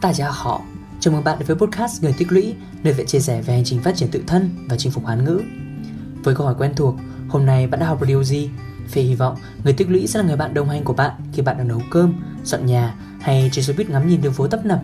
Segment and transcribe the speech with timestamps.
[0.00, 0.60] 大家好,
[1.00, 3.64] chào mừng bạn đến với podcast Người Tích Lũy, nơi sẽ chia sẻ về hành
[3.64, 5.42] trình phát triển tự thân và chinh phục hán ngữ.
[6.24, 6.94] Với câu hỏi quen thuộc,
[7.28, 8.50] hôm nay bạn đã học được điều gì?
[8.88, 11.42] Phê hy vọng Người Tích Lũy sẽ là người bạn đồng hành của bạn khi
[11.42, 12.14] bạn đang nấu cơm,
[12.44, 14.82] dọn nhà hay trên xe buýt ngắm nhìn đường phố tấp nập.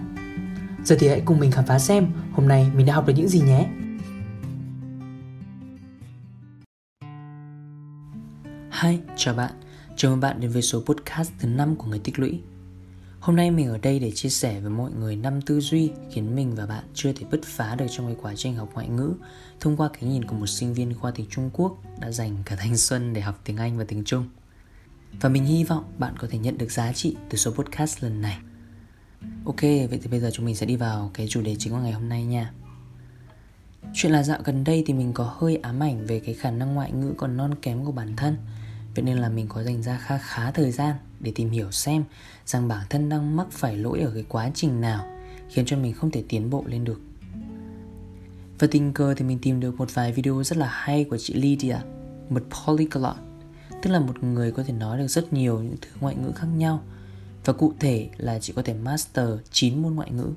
[0.85, 3.29] Giờ thì hãy cùng mình khám phá xem hôm nay mình đã học được những
[3.29, 3.67] gì nhé.
[8.83, 9.53] Hi, chào bạn.
[9.97, 12.41] Chào mừng bạn đến với số podcast thứ 5 của Người Tích Lũy.
[13.25, 16.37] Hôm nay mình ở đây để chia sẻ với mọi người năm tư duy khiến
[16.37, 19.13] mình và bạn chưa thể bứt phá được trong cái quá trình học ngoại ngữ
[19.61, 22.57] thông qua cái nhìn của một sinh viên khoa tiếng Trung Quốc đã dành cả
[22.57, 24.29] thanh xuân để học tiếng Anh và tiếng Trung.
[25.21, 28.23] Và mình hy vọng bạn có thể nhận được giá trị từ số podcast lần
[28.23, 28.39] này.
[29.45, 31.79] Ok, vậy thì bây giờ chúng mình sẽ đi vào cái chủ đề chính của
[31.79, 32.53] ngày hôm nay nha.
[33.95, 36.75] Chuyện là dạo gần đây thì mình có hơi ám ảnh về cái khả năng
[36.75, 38.37] ngoại ngữ còn non kém của bản thân–
[38.95, 42.05] Vậy nên là mình có dành ra khá khá thời gian để tìm hiểu xem
[42.47, 45.07] rằng bản thân đang mắc phải lỗi ở cái quá trình nào
[45.49, 47.01] khiến cho mình không thể tiến bộ lên được.
[48.59, 51.35] Và tình cờ thì mình tìm được một vài video rất là hay của chị
[51.35, 51.77] Lydia,
[52.31, 53.17] một polyglot,
[53.83, 56.47] tức là một người có thể nói được rất nhiều những thứ ngoại ngữ khác
[56.57, 56.83] nhau.
[57.45, 60.31] Và cụ thể là chị có thể master 9 môn ngoại ngữ.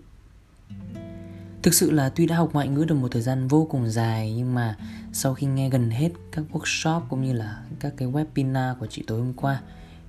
[1.67, 4.33] Thực sự là tuy đã học ngoại ngữ được một thời gian vô cùng dài
[4.37, 4.77] nhưng mà
[5.13, 9.03] sau khi nghe gần hết các workshop cũng như là các cái webinar của chị
[9.07, 9.61] tối hôm qua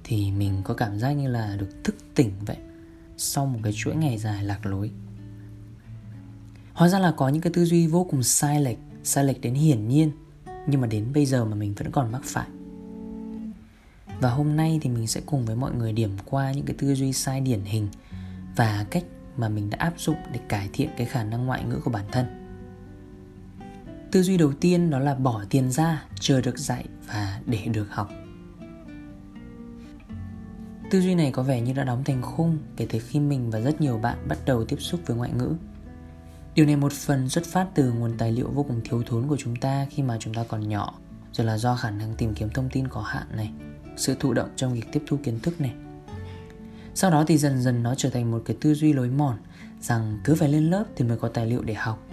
[0.05, 2.56] thì mình có cảm giác như là được thức tỉnh vậy
[3.17, 4.91] sau một cái chuỗi ngày dài lạc lối.
[6.73, 9.55] Hóa ra là có những cái tư duy vô cùng sai lệch, sai lệch đến
[9.55, 10.11] hiển nhiên
[10.67, 12.48] nhưng mà đến bây giờ mà mình vẫn còn mắc phải.
[14.20, 16.95] Và hôm nay thì mình sẽ cùng với mọi người điểm qua những cái tư
[16.95, 17.89] duy sai điển hình
[18.56, 19.05] và cách
[19.39, 22.05] mà mình đã áp dụng để cải thiện cái khả năng ngoại ngữ của bản
[22.12, 22.27] thân.
[24.11, 27.86] Tư duy đầu tiên đó là bỏ tiền ra, chờ được dạy và để được
[27.91, 28.11] học.
[30.91, 33.61] Tư duy này có vẻ như đã đóng thành khung kể từ khi mình và
[33.61, 35.55] rất nhiều bạn bắt đầu tiếp xúc với ngoại ngữ.
[36.55, 39.36] Điều này một phần xuất phát từ nguồn tài liệu vô cùng thiếu thốn của
[39.36, 40.95] chúng ta khi mà chúng ta còn nhỏ,
[41.33, 43.52] rồi là do khả năng tìm kiếm thông tin có hạn này,
[43.96, 45.73] sự thụ động trong việc tiếp thu kiến thức này
[46.98, 49.36] sau đó thì dần dần nó trở thành một cái tư duy lối mòn,
[49.81, 52.07] rằng cứ phải lên lớp thì mới có tài liệu để học.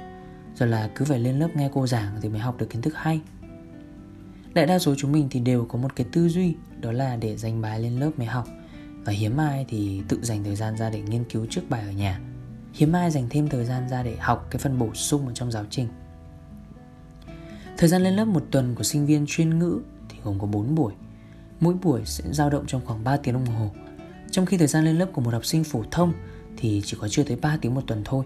[0.56, 2.94] Rồi là cứ phải lên lớp nghe cô giảng thì mới học được kiến thức
[2.98, 3.22] hay.
[4.54, 7.38] Đại đa số chúng mình thì đều có một cái tư duy, đó là để
[7.38, 8.48] dành bài lên lớp mới học.
[9.06, 11.92] Và hiếm ai thì tự dành thời gian ra để nghiên cứu trước bài ở
[11.92, 12.20] nhà.
[12.74, 15.52] Hiếm ai dành thêm thời gian ra để học cái phần bổ sung ở trong
[15.52, 15.88] giáo trình.
[17.78, 19.80] Thời gian lên lớp một tuần của sinh viên chuyên ngữ
[20.10, 20.94] thì gồm có 4 buổi.
[21.60, 23.72] Mỗi buổi sẽ dao động trong khoảng 3 tiếng đồng hồ
[24.36, 26.14] trong khi thời gian lên lớp của một học sinh phổ thông
[26.58, 28.26] thì chỉ có chưa tới 3 tiếng một tuần thôi.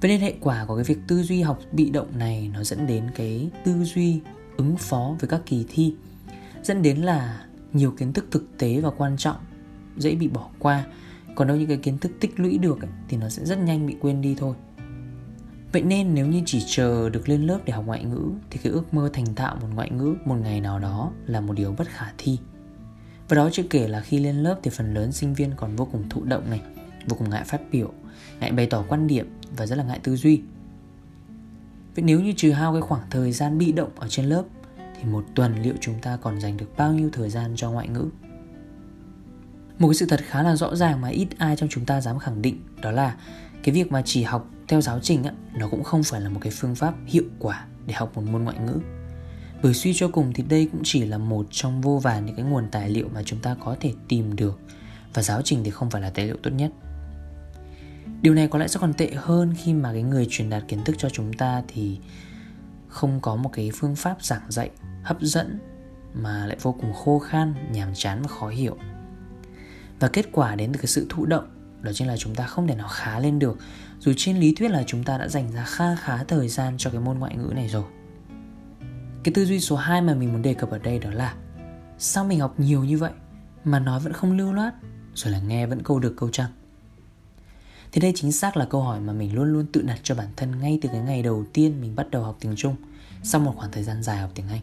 [0.00, 2.86] Vậy nên hệ quả của cái việc tư duy học bị động này nó dẫn
[2.86, 4.20] đến cái tư duy
[4.56, 5.94] ứng phó với các kỳ thi
[6.62, 9.36] dẫn đến là nhiều kiến thức thực tế và quan trọng
[9.96, 10.86] dễ bị bỏ qua.
[11.34, 13.86] Còn đâu những cái kiến thức tích lũy được ấy, thì nó sẽ rất nhanh
[13.86, 14.54] bị quên đi thôi.
[15.72, 18.72] Vậy nên nếu như chỉ chờ được lên lớp để học ngoại ngữ thì cái
[18.72, 21.88] ước mơ thành thạo một ngoại ngữ một ngày nào đó là một điều bất
[21.88, 22.38] khả thi
[23.32, 25.88] và đó chưa kể là khi lên lớp thì phần lớn sinh viên còn vô
[25.92, 26.60] cùng thụ động này,
[27.06, 27.92] vô cùng ngại phát biểu,
[28.40, 30.42] ngại bày tỏ quan điểm và rất là ngại tư duy.
[31.94, 34.42] Vậy nếu như trừ hao cái khoảng thời gian bị động ở trên lớp
[34.76, 37.88] thì một tuần liệu chúng ta còn dành được bao nhiêu thời gian cho ngoại
[37.88, 38.08] ngữ?
[39.78, 42.18] Một cái sự thật khá là rõ ràng mà ít ai trong chúng ta dám
[42.18, 43.16] khẳng định đó là
[43.62, 46.40] cái việc mà chỉ học theo giáo trình á, nó cũng không phải là một
[46.42, 48.80] cái phương pháp hiệu quả để học một môn ngoại ngữ
[49.62, 52.44] bởi suy cho cùng thì đây cũng chỉ là một trong vô vàn những cái
[52.44, 54.60] nguồn tài liệu mà chúng ta có thể tìm được.
[55.14, 56.70] Và giáo trình thì không phải là tài liệu tốt nhất.
[58.22, 60.84] Điều này có lẽ sẽ còn tệ hơn khi mà cái người truyền đạt kiến
[60.84, 61.98] thức cho chúng ta thì
[62.88, 64.70] không có một cái phương pháp giảng dạy
[65.02, 65.58] hấp dẫn
[66.14, 68.76] mà lại vô cùng khô khan, nhàm chán và khó hiểu.
[70.00, 72.68] Và kết quả đến từ cái sự thụ động, đó chính là chúng ta không
[72.68, 73.58] thể nào khá lên được.
[74.00, 76.90] Dù trên lý thuyết là chúng ta đã dành ra kha khá thời gian cho
[76.90, 77.84] cái môn ngoại ngữ này rồi
[79.24, 81.34] cái tư duy số 2 mà mình muốn đề cập ở đây đó là
[81.98, 83.12] sao mình học nhiều như vậy
[83.64, 84.74] mà nói vẫn không lưu loát
[85.14, 86.50] rồi là nghe vẫn câu được câu chăng
[87.92, 90.28] thì đây chính xác là câu hỏi mà mình luôn luôn tự đặt cho bản
[90.36, 92.76] thân ngay từ cái ngày đầu tiên mình bắt đầu học tiếng Trung
[93.22, 94.60] sau một khoảng thời gian dài học tiếng Anh.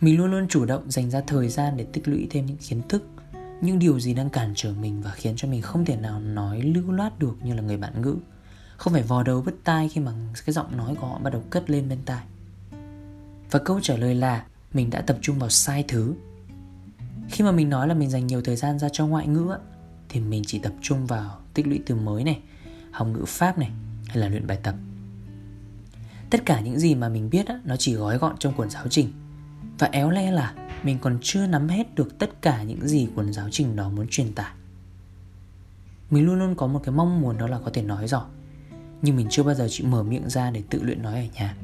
[0.00, 2.82] Mình luôn luôn chủ động dành ra thời gian để tích lũy thêm những kiến
[2.88, 3.02] thức,
[3.60, 6.62] những điều gì đang cản trở mình và khiến cho mình không thể nào nói
[6.62, 8.16] lưu loát được như là người bạn ngữ.
[8.76, 10.12] Không phải vò đầu bứt tai khi mà
[10.46, 12.24] cái giọng nói của họ bắt đầu cất lên bên tai.
[13.50, 16.14] Và câu trả lời là mình đã tập trung vào sai thứ.
[17.28, 19.56] Khi mà mình nói là mình dành nhiều thời gian ra cho ngoại ngữ
[20.08, 22.40] thì mình chỉ tập trung vào tích lũy từ mới này,
[22.90, 23.70] học ngữ pháp này
[24.06, 24.74] hay là luyện bài tập.
[26.30, 29.12] Tất cả những gì mà mình biết nó chỉ gói gọn trong cuốn giáo trình.
[29.78, 33.32] Và éo le là mình còn chưa nắm hết được tất cả những gì cuốn
[33.32, 34.52] giáo trình đó muốn truyền tải.
[36.10, 38.24] Mình luôn luôn có một cái mong muốn đó là có thể nói giỏi
[39.02, 41.56] Nhưng mình chưa bao giờ chịu mở miệng ra để tự luyện nói ở nhà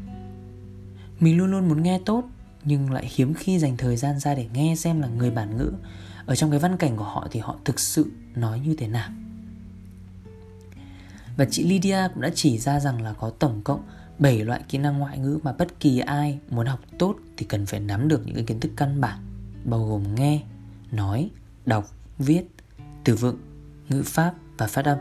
[1.22, 2.24] mình luôn luôn muốn nghe tốt
[2.64, 5.72] Nhưng lại hiếm khi dành thời gian ra để nghe xem là người bản ngữ
[6.26, 9.10] Ở trong cái văn cảnh của họ thì họ thực sự nói như thế nào
[11.36, 13.80] Và chị Lydia cũng đã chỉ ra rằng là có tổng cộng
[14.18, 17.66] 7 loại kỹ năng ngoại ngữ mà bất kỳ ai muốn học tốt thì cần
[17.66, 19.18] phải nắm được những cái kiến thức căn bản
[19.64, 20.42] bao gồm nghe,
[20.90, 21.30] nói,
[21.66, 22.42] đọc, viết,
[23.04, 23.36] từ vựng,
[23.88, 24.98] ngữ pháp và phát âm.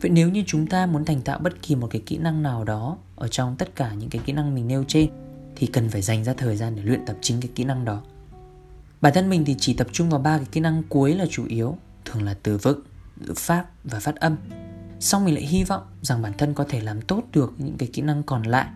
[0.00, 2.64] Vậy nếu như chúng ta muốn thành tạo bất kỳ một cái kỹ năng nào
[2.64, 5.10] đó ở trong tất cả những cái kỹ năng mình nêu trên
[5.56, 8.02] thì cần phải dành ra thời gian để luyện tập chính cái kỹ năng đó.
[9.00, 11.46] Bản thân mình thì chỉ tập trung vào ba cái kỹ năng cuối là chủ
[11.46, 12.80] yếu, thường là từ vựng,
[13.16, 14.36] ngữ pháp và phát âm.
[15.00, 17.88] Xong mình lại hy vọng rằng bản thân có thể làm tốt được những cái
[17.92, 18.66] kỹ năng còn lại.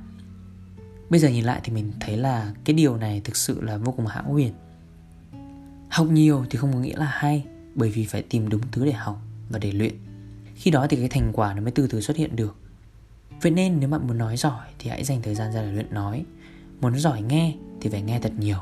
[1.10, 3.92] Bây giờ nhìn lại thì mình thấy là cái điều này thực sự là vô
[3.92, 4.52] cùng hão huyền.
[5.88, 7.44] Học nhiều thì không có nghĩa là hay,
[7.75, 9.94] bởi vì phải tìm đúng thứ để học và để luyện.
[10.54, 12.56] Khi đó thì cái thành quả nó mới từ từ xuất hiện được.
[13.42, 15.94] Vậy nên nếu bạn muốn nói giỏi thì hãy dành thời gian ra để luyện
[15.94, 16.24] nói.
[16.80, 18.58] Muốn giỏi nghe thì phải nghe thật nhiều.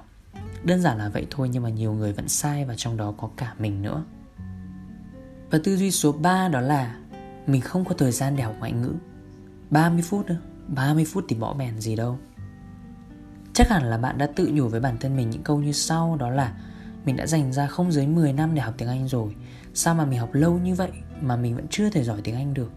[0.64, 3.30] Đơn giản là vậy thôi nhưng mà nhiều người vẫn sai và trong đó có
[3.36, 4.04] cả mình nữa.
[5.50, 6.96] Và tư duy số 3 đó là
[7.46, 8.94] mình không có thời gian để học ngoại ngữ
[9.70, 10.36] 30 phút nữa
[10.68, 12.18] 30 phút thì bỏ bèn gì đâu
[13.52, 16.16] Chắc hẳn là bạn đã tự nhủ với bản thân mình những câu như sau,
[16.16, 16.52] Đó là
[17.04, 19.36] mình đã dành ra không dưới 10 năm để học tiếng Anh rồi
[19.74, 22.54] Sao mà mình học lâu như vậy mà mình vẫn chưa thể giỏi tiếng Anh
[22.54, 22.72] được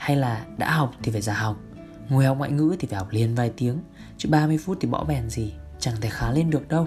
[0.00, 1.60] hay là đã học thì phải giả học
[2.08, 3.78] Ngồi học ngoại ngữ thì phải học liền vài tiếng
[4.18, 6.86] Chứ 30 phút thì bỏ bèn gì Chẳng thể khá lên được đâu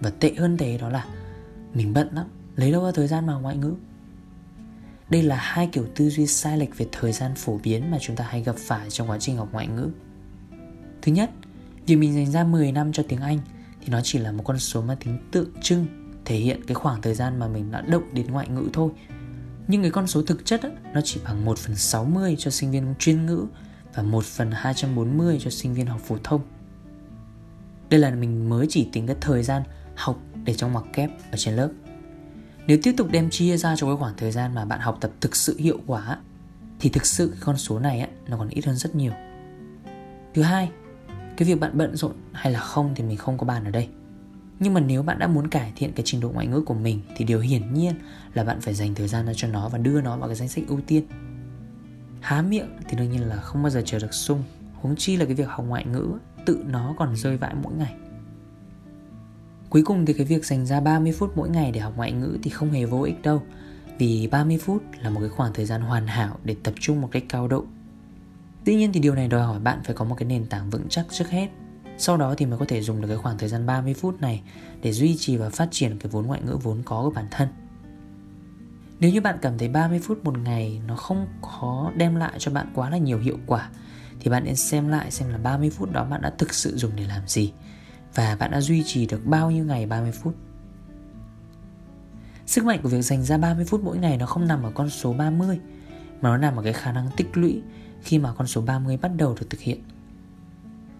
[0.00, 1.06] Và tệ hơn thế đó là
[1.74, 2.26] Mình bận lắm
[2.56, 3.74] Lấy đâu ra thời gian mà học ngoại ngữ
[5.10, 8.16] đây là hai kiểu tư duy sai lệch về thời gian phổ biến mà chúng
[8.16, 9.90] ta hay gặp phải trong quá trình học ngoại ngữ.
[11.02, 11.30] Thứ nhất,
[11.86, 13.38] việc mình dành ra 10 năm cho tiếng Anh
[13.80, 15.86] thì nó chỉ là một con số mang tính tượng trưng
[16.24, 18.90] thể hiện cái khoảng thời gian mà mình đã động đến ngoại ngữ thôi.
[19.68, 22.70] Nhưng cái con số thực chất á, nó chỉ bằng 1 phần 60 cho sinh
[22.70, 23.46] viên chuyên ngữ
[23.94, 26.40] và 1 phần 240 cho sinh viên học phổ thông.
[27.90, 29.62] Đây là mình mới chỉ tính cái thời gian
[29.94, 31.68] học để trong mặc kép ở trên lớp
[32.68, 35.10] nếu tiếp tục đem chia ra cho cái khoảng thời gian mà bạn học tập
[35.20, 36.18] thực sự hiệu quả
[36.80, 39.12] thì thực sự cái con số này á, nó còn ít hơn rất nhiều.
[40.34, 40.70] Thứ hai,
[41.36, 43.88] cái việc bạn bận rộn hay là không thì mình không có bàn ở đây.
[44.60, 47.00] Nhưng mà nếu bạn đã muốn cải thiện cái trình độ ngoại ngữ của mình
[47.16, 47.94] thì điều hiển nhiên
[48.34, 50.48] là bạn phải dành thời gian ra cho nó và đưa nó vào cái danh
[50.48, 51.04] sách ưu tiên.
[52.20, 54.42] Há miệng thì đương nhiên là không bao giờ chờ được sung,
[54.74, 57.94] huống chi là cái việc học ngoại ngữ tự nó còn rơi vãi mỗi ngày.
[59.70, 62.38] Cuối cùng thì cái việc dành ra 30 phút mỗi ngày để học ngoại ngữ
[62.42, 63.42] thì không hề vô ích đâu
[63.98, 67.08] Vì 30 phút là một cái khoảng thời gian hoàn hảo để tập trung một
[67.12, 67.64] cách cao độ
[68.64, 70.86] Tuy nhiên thì điều này đòi hỏi bạn phải có một cái nền tảng vững
[70.88, 71.48] chắc trước hết
[71.98, 74.42] sau đó thì mới có thể dùng được cái khoảng thời gian 30 phút này
[74.82, 77.48] để duy trì và phát triển cái vốn ngoại ngữ vốn có của bản thân
[79.00, 82.50] Nếu như bạn cảm thấy 30 phút một ngày nó không có đem lại cho
[82.52, 83.70] bạn quá là nhiều hiệu quả,
[84.20, 86.92] Thì bạn nên xem lại xem là 30 phút đó bạn đã thực sự dùng
[86.96, 87.52] để làm gì
[88.14, 90.34] và bạn đã duy trì được bao nhiêu ngày 30 phút.
[92.46, 94.90] Sức mạnh của việc dành ra 30 phút mỗi ngày nó không nằm ở con
[94.90, 95.58] số 30
[96.20, 97.62] mà nó nằm ở cái khả năng tích lũy
[98.02, 99.82] khi mà con số 30 bắt đầu được thực hiện.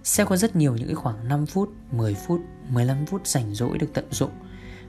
[0.08, 3.78] Sẽ có rất nhiều những cái khoảng 5 phút, 10 phút, 15 phút rảnh rỗi
[3.78, 4.30] được tận dụng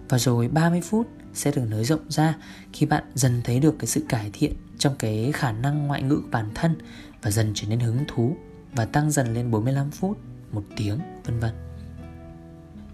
[0.09, 2.35] và rồi 30 phút sẽ được nới rộng ra
[2.73, 6.15] khi bạn dần thấy được cái sự cải thiện trong cái khả năng ngoại ngữ
[6.15, 6.75] của bản thân
[7.21, 8.35] và dần trở nên hứng thú
[8.73, 10.17] và tăng dần lên 45 phút,
[10.51, 11.51] một tiếng, vân vân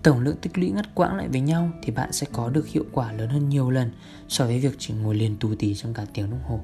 [0.04, 2.86] tổng lượng tích lũy ngắt quãng lại với nhau thì bạn sẽ có được hiệu
[2.92, 3.92] quả lớn hơn nhiều lần
[4.28, 6.60] so với việc chỉ ngồi liền tù tì trong cả tiếng đồng hồ.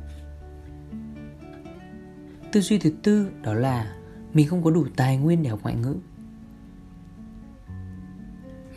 [2.51, 4.00] Tư duy thứ tư đó là
[4.33, 5.95] mình không có đủ tài nguyên để học ngoại ngữ.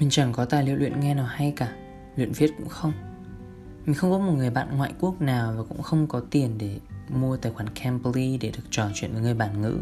[0.00, 1.72] Mình chẳng có tài liệu luyện nghe nào hay cả,
[2.16, 2.92] luyện viết cũng không.
[3.86, 6.78] Mình không có một người bạn ngoại quốc nào và cũng không có tiền để
[7.08, 9.78] mua tài khoản Cambly để được trò chuyện với người bản ngữ.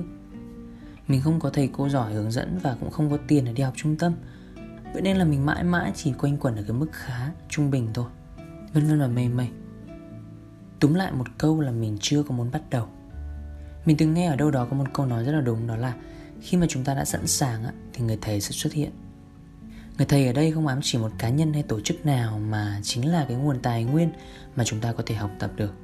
[1.08, 3.62] Mình không có thầy cô giỏi hướng dẫn và cũng không có tiền để đi
[3.62, 4.14] học trung tâm
[4.92, 7.88] Vậy nên là mình mãi mãi chỉ quanh quẩn ở cái mức khá, trung bình
[7.94, 8.06] thôi
[8.72, 9.48] Vân vân và mây mây
[10.80, 12.88] Túm lại một câu là mình chưa có muốn bắt đầu
[13.84, 15.94] mình từng nghe ở đâu đó có một câu nói rất là đúng, đó là
[16.40, 18.90] Khi mà chúng ta đã sẵn sàng thì người thầy sẽ xuất hiện.
[19.98, 22.80] Người thầy ở đây không ám chỉ một cá nhân hay tổ chức nào Mà
[22.82, 24.12] chính là cái nguồn tài nguyên
[24.56, 25.74] mà chúng ta có thể học tập được.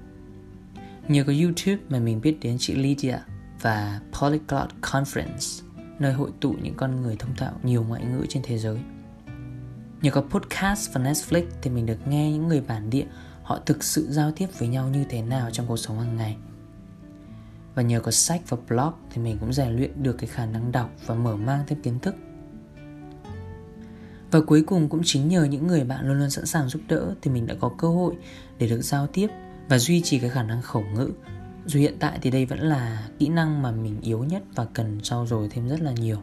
[1.08, 3.16] Nhờ có YouTube mà mình biết đến chị Lydia
[3.60, 5.64] và Polyglot Conference,
[5.98, 8.78] Nơi hội tụ những con người thông thạo nhiều ngoại ngữ trên thế giới.
[10.02, 13.06] Nhờ có podcast và Netflix thì mình được nghe những người bản địa
[13.42, 16.36] họ thực sự giao tiếp với nhau như thế nào trong cuộc sống hàng ngày.
[17.74, 20.72] Và nhờ có sách và blog thì mình cũng rèn luyện được cái khả năng
[20.72, 22.14] đọc và mở mang thêm kiến thức.
[24.30, 27.14] Và cuối cùng cũng chính nhờ những người bạn luôn luôn sẵn sàng giúp đỡ
[27.22, 28.14] thì mình đã có cơ hội
[28.58, 29.28] để được giao tiếp
[29.68, 31.10] và duy trì cái khả năng khẩu ngữ.
[31.66, 35.00] Dù hiện tại thì đây vẫn là kỹ năng mà mình yếu nhất và cần
[35.02, 36.18] trau dồi thêm rất là nhiều.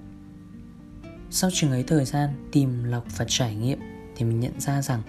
[1.29, 3.79] Sau chừng ấy thời gian tìm lọc và trải nghiệm
[4.15, 5.01] thì mình nhận ra rằng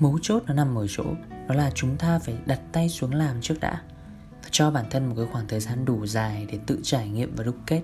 [0.00, 1.04] mấu chốt nó nằm ở chỗ,
[1.48, 3.82] đó là chúng ta phải đặt tay xuống làm trước đã
[4.54, 7.44] cho bản thân một cái khoảng thời gian đủ dài để tự trải nghiệm và
[7.44, 7.82] đúc kết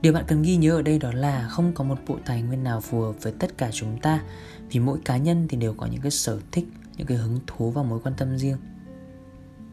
[0.00, 2.64] Điều bạn cần ghi nhớ ở đây đó là không có một bộ tài nguyên
[2.64, 4.22] nào phù hợp với tất cả chúng ta
[4.70, 6.64] vì mỗi cá nhân thì đều có những cái sở thích,
[6.96, 8.56] những cái hứng thú và mối quan tâm riêng.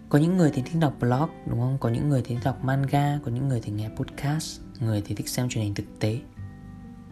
[0.10, 1.77] Có những người thì thích đọc blog, đúng không?
[1.80, 5.15] Có những người thì thích đọc manga, có những người thì nghe podcast, người thì
[5.15, 6.20] thích xem truyền hình thực tế.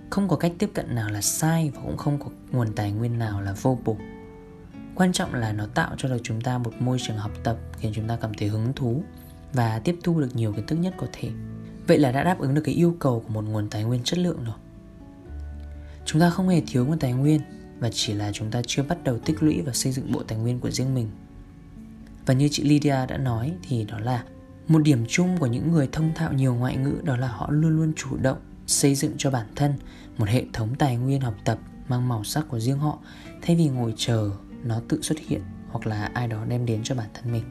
[0.09, 3.19] Không có cách tiếp cận nào là sai và cũng không có nguồn tài nguyên
[3.19, 3.97] nào là vô bổ.
[4.95, 7.91] Quan trọng là nó tạo cho được chúng ta một môi trường học tập khiến
[7.95, 9.03] chúng ta cảm thấy hứng thú
[9.53, 11.29] và tiếp thu được nhiều kiến thức nhất có thể.
[11.87, 14.19] Vậy là đã đáp ứng được cái yêu cầu của một nguồn tài nguyên chất
[14.19, 14.55] lượng rồi.
[16.05, 17.41] Chúng ta không hề thiếu nguồn tài nguyên
[17.79, 20.37] và chỉ là chúng ta chưa bắt đầu tích lũy và xây dựng bộ tài
[20.37, 21.09] nguyên của riêng mình.
[22.25, 24.23] Và như chị Lydia đã nói thì đó là
[24.67, 27.77] một điểm chung của những người thông thạo nhiều ngoại ngữ, đó là họ luôn
[27.77, 29.73] luôn chủ động xây dựng cho bản thân
[30.17, 32.99] một hệ thống tài nguyên học tập mang màu sắc của riêng họ
[33.41, 34.31] thay vì ngồi chờ
[34.63, 35.41] nó tự xuất hiện
[35.71, 37.43] hoặc là ai đó đem đến cho bản thân mình.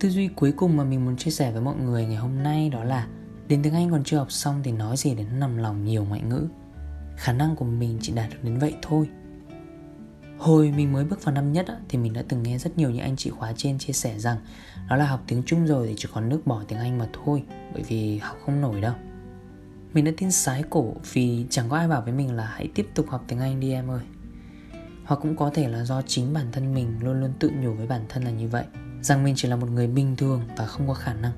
[0.00, 2.70] Tư duy cuối cùng mà mình muốn chia sẻ với mọi người ngày hôm nay
[2.70, 3.06] đó là,
[3.48, 6.20] đến tiếng anh còn chưa học xong thì nói gì đến nằm lòng nhiều ngoại
[6.22, 6.48] ngữ.
[7.16, 9.08] Khả năng của mình chỉ đạt được đến vậy thôi.
[10.38, 13.02] Hồi mình mới bước vào năm nhất thì mình đã từng nghe rất nhiều những
[13.02, 14.36] anh chị khóa trên chia sẻ rằng,
[14.88, 17.42] đó là học tiếng Trung rồi thì chỉ còn nước bỏ tiếng Anh mà thôi,
[17.74, 18.94] bởi vì học không nổi đâu.
[19.94, 22.88] Mình đã tin sái cổ vì chẳng có ai bảo với mình là hãy tiếp
[22.94, 24.02] tục học tiếng Anh đi em ơi.
[25.04, 27.86] Hoặc cũng có thể là do chính bản thân mình luôn luôn tự nhủ với
[27.86, 28.64] bản thân là như vậy,
[29.02, 31.32] rằng mình chỉ là một người bình thường và không có khả năng.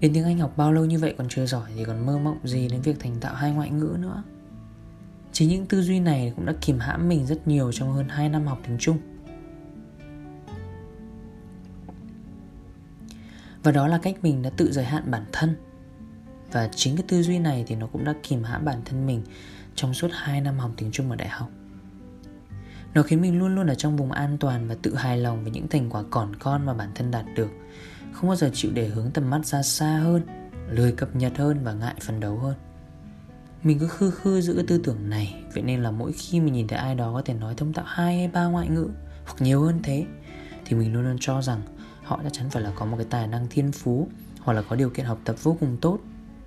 [0.00, 2.38] Đến tiếng Anh học bao lâu như vậy còn chưa giỏi thì còn mơ mộng
[2.44, 4.22] gì đến việc thành tạo hai ngoại ngữ nữa.
[5.32, 8.28] Chính những tư duy này cũng đã kìm hãm mình rất nhiều trong hơn 2
[8.28, 8.98] năm học tiếng Trung.
[13.62, 15.56] Và đó là cách mình đã tự giới hạn bản thân.
[16.54, 19.22] Và chính cái tư duy này thì nó cũng đã kìm hãm bản thân mình
[19.74, 21.48] trong suốt 2 năm học tiếng Trung ở đại học.
[22.94, 25.52] Nó khiến mình luôn luôn ở trong vùng an toàn và tự hài lòng với
[25.52, 27.50] những thành quả còn con mà bản thân đạt được.
[28.12, 30.22] Không bao giờ chịu để hướng tầm mắt ra xa hơn,
[30.68, 32.54] lười cập nhật hơn và ngại phấn đấu hơn.
[33.62, 36.52] Mình cứ khư khư giữ cái tư tưởng này Vậy nên là mỗi khi mình
[36.52, 38.88] nhìn thấy ai đó có thể nói thông thạo hai hay ba ngoại ngữ
[39.24, 40.06] Hoặc nhiều hơn thế
[40.64, 41.60] Thì mình luôn luôn cho rằng
[42.02, 44.08] Họ chắc chắn phải là có một cái tài năng thiên phú
[44.40, 45.98] Hoặc là có điều kiện học tập vô cùng tốt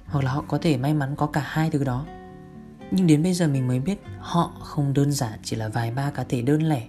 [0.08, 2.06] hoặc là họ có thể may mắn có cả hai thứ đó.
[2.92, 6.12] Nhưng đến bây giờ mình mới biết Họ không đơn giản chỉ là vài ba
[6.12, 6.88] cá thể đơn lẻ,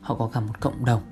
[0.00, 1.02] Họ có cả một cộng đồng.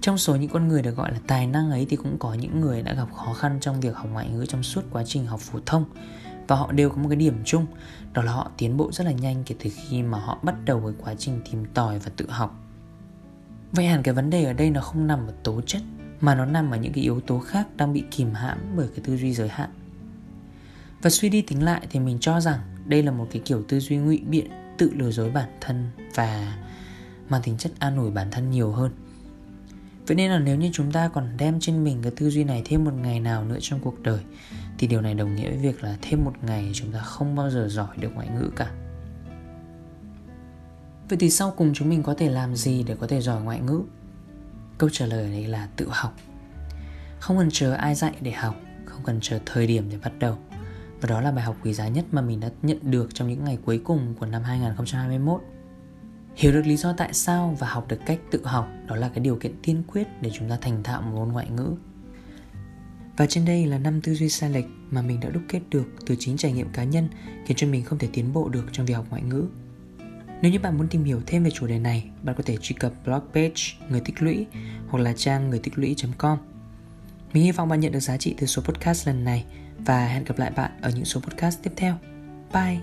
[0.00, 2.60] Trong số những con người được gọi là tài năng ấy thì cũng có những
[2.60, 5.40] người đã gặp khó khăn trong việc học ngoại ngữ trong suốt quá trình học
[5.40, 5.84] phổ thông.
[6.48, 7.66] Và họ đều có một cái điểm chung,
[8.12, 10.80] đó là họ tiến bộ rất là nhanh kể từ khi mà họ bắt đầu
[10.80, 12.54] với quá trình tìm tòi và tự học.
[13.72, 15.82] Vậy hẳn cái vấn đề ở đây nó không nằm ở tố chất,
[16.20, 19.00] mà nó nằm ở những cái yếu tố khác đang bị kìm hãm bởi cái
[19.04, 19.70] tư duy giới hạn
[21.02, 23.80] và suy đi tính lại thì mình cho rằng đây là một cái kiểu tư
[23.80, 26.58] duy ngụy biện, tự lừa dối bản thân và
[27.28, 28.92] mang tính chất an ủi bản thân nhiều hơn.
[30.06, 32.62] Vậy nên là nếu như chúng ta còn đem trên mình cái tư duy này
[32.64, 34.20] thêm một ngày nào nữa trong cuộc đời,
[34.78, 37.50] thì điều này đồng nghĩa với việc là thêm một ngày chúng ta không bao
[37.50, 38.70] giờ giỏi được ngoại ngữ cả.
[41.08, 43.60] Vậy thì sau cùng chúng mình có thể làm gì để có thể giỏi ngoại
[43.60, 43.82] ngữ?
[44.78, 46.16] Câu trả lời ở đây là tự học.
[47.20, 50.38] Không cần chờ ai dạy để học, không cần chờ thời điểm để bắt đầu
[51.00, 53.44] và đó là bài học quý giá nhất mà mình đã nhận được trong những
[53.44, 55.40] ngày cuối cùng của năm 2021
[56.36, 59.20] Hiểu được lý do tại sao và học được cách tự học đó là cái
[59.20, 61.74] điều kiện tiên quyết để chúng ta thành thạo một ngôn ngoại ngữ
[63.20, 65.88] và trên đây là năm tư duy sai lệch mà mình đã đúc kết được
[66.06, 67.08] từ chính trải nghiệm cá nhân
[67.46, 69.44] khiến cho mình không thể tiến bộ được trong việc học ngoại ngữ.
[70.42, 72.76] Nếu như bạn muốn tìm hiểu thêm về chủ đề này, bạn có thể truy
[72.80, 74.46] cập blog page Người Tích Lũy
[74.88, 76.38] hoặc là trang người tích lũy.com.
[77.32, 79.44] Mình hy vọng bạn nhận được giá trị từ số podcast lần này
[79.84, 81.94] và hẹn gặp lại bạn ở những số podcast tiếp theo.
[82.52, 82.80] Bye!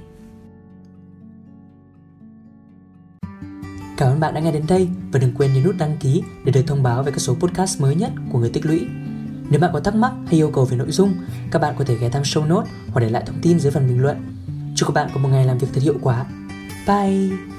[3.98, 6.52] Cảm ơn bạn đã nghe đến đây và đừng quên nhấn nút đăng ký để
[6.52, 8.88] được thông báo về các số podcast mới nhất của Người Tích Lũy.
[9.50, 11.14] Nếu bạn có thắc mắc hay yêu cầu về nội dung,
[11.52, 13.88] các bạn có thể ghé thăm show note hoặc để lại thông tin dưới phần
[13.88, 14.18] bình luận.
[14.76, 16.26] Chúc các bạn có một ngày làm việc thật hiệu quả.
[16.88, 17.57] Bye!